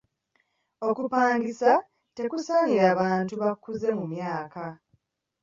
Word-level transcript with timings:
Okupangisa 0.89 1.71
tekusaanira 2.15 2.89
bantu 3.01 3.33
bakuze 3.41 3.87
mu 3.97 4.05
myaka. 4.13 4.63